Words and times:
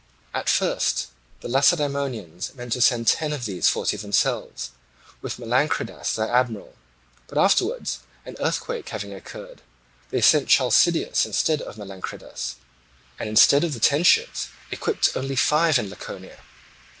At 0.33 0.49
first 0.49 1.09
the 1.41 1.47
Lacedaemonians 1.47 2.55
meant 2.55 2.73
to 2.73 2.81
send 2.81 3.05
ten 3.05 3.31
of 3.33 3.45
these 3.45 3.69
forty 3.69 3.97
themselves, 3.97 4.71
with 5.21 5.37
Melanchridas 5.37 6.15
their 6.15 6.27
admiral; 6.27 6.73
but 7.27 7.37
afterwards, 7.37 7.99
an 8.25 8.35
earthquake 8.39 8.89
having 8.89 9.13
occurred, 9.13 9.61
they 10.09 10.19
sent 10.21 10.49
Chalcideus 10.49 11.23
instead 11.27 11.61
of 11.61 11.77
Melanchridas, 11.77 12.55
and 13.19 13.29
instead 13.29 13.63
of 13.63 13.75
the 13.75 13.79
ten 13.79 14.01
ships 14.03 14.47
equipped 14.71 15.11
only 15.15 15.35
five 15.35 15.77
in 15.77 15.91
Laconia. 15.91 16.39